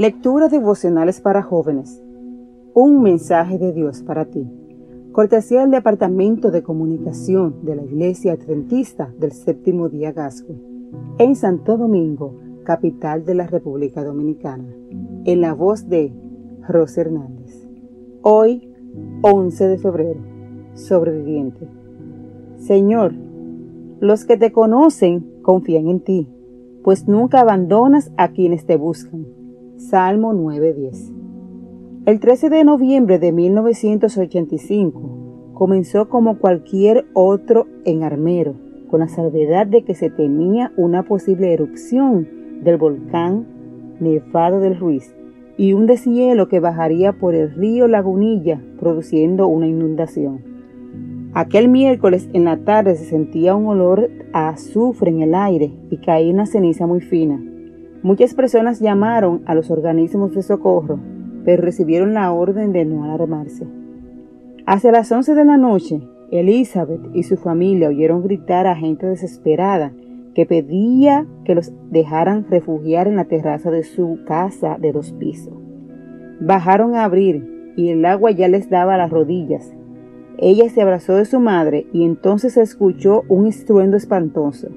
[0.00, 2.02] Lectura devocionales para jóvenes.
[2.72, 4.48] Un mensaje de Dios para ti.
[5.12, 10.56] Cortesía del Departamento de Comunicación de la Iglesia Adventista del Séptimo Día Gascue,
[11.18, 12.34] en Santo Domingo,
[12.64, 14.74] capital de la República Dominicana,
[15.26, 16.14] en la voz de
[16.66, 17.68] Rosa Hernández.
[18.22, 18.72] Hoy,
[19.20, 20.20] 11 de febrero,
[20.72, 21.68] sobreviviente.
[22.56, 23.12] Señor,
[24.00, 26.26] los que te conocen confían en ti,
[26.82, 29.26] pues nunca abandonas a quienes te buscan.
[29.88, 31.10] Salmo 9:10.
[32.04, 38.56] El 13 de noviembre de 1985 comenzó como cualquier otro en Armero,
[38.90, 42.28] con la salvedad de que se temía una posible erupción
[42.62, 43.46] del volcán
[44.00, 45.14] Nevado del Ruiz
[45.56, 51.30] y un deshielo que bajaría por el río Lagunilla produciendo una inundación.
[51.32, 55.96] Aquel miércoles en la tarde se sentía un olor a azufre en el aire y
[55.96, 57.40] caía una ceniza muy fina.
[58.02, 60.98] Muchas personas llamaron a los organismos de socorro,
[61.44, 63.66] pero recibieron la orden de no alarmarse.
[64.66, 69.92] Hacia las 11 de la noche, Elizabeth y su familia oyeron gritar a gente desesperada
[70.34, 75.54] que pedía que los dejaran refugiar en la terraza de su casa de dos pisos.
[76.40, 79.74] Bajaron a abrir y el agua ya les daba las rodillas
[80.42, 84.68] ella se abrazó de su madre y entonces escuchó un estruendo espantoso.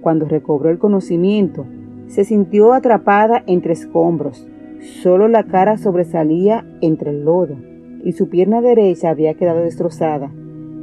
[0.00, 1.66] Cuando recobró el conocimiento,
[2.08, 4.46] se sintió atrapada entre escombros.
[4.80, 7.56] Solo la cara sobresalía entre el lodo
[8.04, 10.30] y su pierna derecha había quedado destrozada.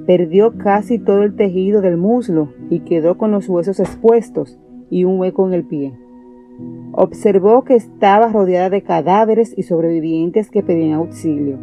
[0.06, 4.60] Perdió casi todo el tejido del muslo y quedó con los huesos expuestos
[4.90, 5.94] y un hueco en el pie.
[6.92, 11.58] Observó que estaba rodeada de cadáveres y sobrevivientes que pedían auxilio.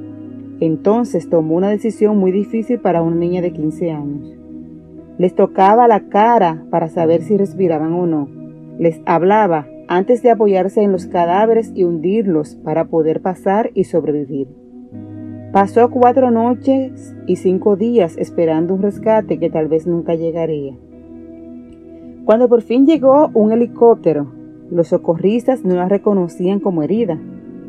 [0.60, 4.36] Entonces tomó una decisión muy difícil para una niña de 15 años.
[5.18, 8.41] Les tocaba la cara para saber si respiraban o no.
[8.82, 14.48] Les hablaba antes de apoyarse en los cadáveres y hundirlos para poder pasar y sobrevivir.
[15.52, 20.76] Pasó cuatro noches y cinco días esperando un rescate que tal vez nunca llegaría.
[22.24, 24.32] Cuando por fin llegó un helicóptero,
[24.68, 27.20] los socorristas no la reconocían como herida,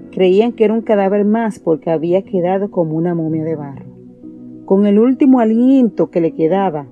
[0.10, 3.86] Creían que era un cadáver más porque había quedado como una momia de barro.
[4.66, 6.88] Con el último aliento que le quedaba,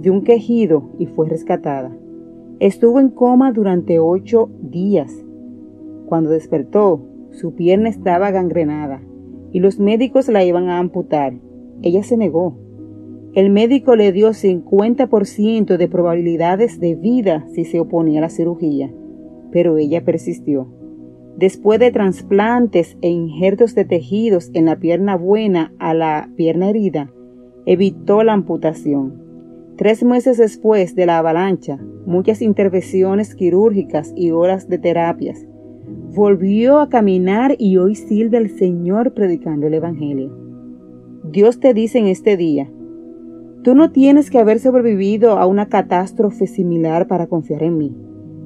[0.00, 1.90] dio un quejido y fue rescatada.
[2.58, 5.12] Estuvo en coma durante ocho días.
[6.06, 9.02] Cuando despertó, su pierna estaba gangrenada
[9.52, 11.34] y los médicos la iban a amputar.
[11.82, 12.56] Ella se negó.
[13.34, 18.90] El médico le dio 50% de probabilidades de vida si se oponía a la cirugía,
[19.52, 20.66] pero ella persistió.
[21.36, 27.12] Después de trasplantes e injertos de tejidos en la pierna buena a la pierna herida,
[27.66, 29.25] evitó la amputación.
[29.76, 35.46] Tres meses después de la avalancha, muchas intervenciones quirúrgicas y horas de terapias,
[36.14, 40.34] volvió a caminar y hoy sirve al Señor predicando el Evangelio.
[41.24, 42.72] Dios te dice en este día,
[43.62, 47.94] tú no tienes que haber sobrevivido a una catástrofe similar para confiar en mí.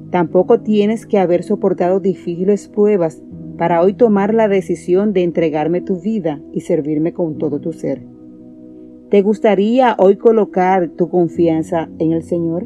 [0.09, 3.23] Tampoco tienes que haber soportado difíciles pruebas
[3.57, 8.03] para hoy tomar la decisión de entregarme tu vida y servirme con todo tu ser.
[9.11, 12.65] ¿Te gustaría hoy colocar tu confianza en el Señor?